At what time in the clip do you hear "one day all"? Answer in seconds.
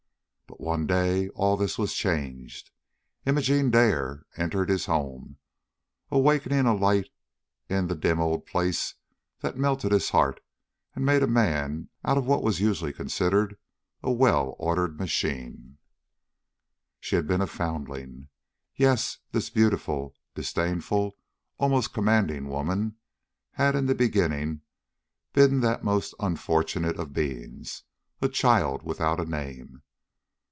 0.59-1.55